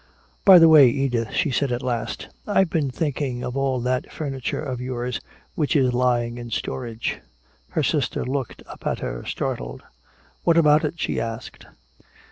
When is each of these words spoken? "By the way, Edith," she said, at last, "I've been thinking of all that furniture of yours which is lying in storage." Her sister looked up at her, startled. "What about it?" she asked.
"By 0.45 0.57
the 0.57 0.67
way, 0.67 0.89
Edith," 0.89 1.29
she 1.31 1.51
said, 1.51 1.71
at 1.71 1.83
last, 1.83 2.27
"I've 2.47 2.71
been 2.71 2.89
thinking 2.89 3.43
of 3.43 3.55
all 3.55 3.79
that 3.81 4.11
furniture 4.11 4.59
of 4.59 4.81
yours 4.81 5.21
which 5.53 5.75
is 5.75 5.93
lying 5.93 6.39
in 6.39 6.49
storage." 6.49 7.21
Her 7.69 7.83
sister 7.83 8.25
looked 8.25 8.63
up 8.65 8.87
at 8.87 8.97
her, 9.01 9.23
startled. 9.25 9.83
"What 10.43 10.57
about 10.57 10.83
it?" 10.83 10.99
she 10.99 11.21
asked. 11.21 11.67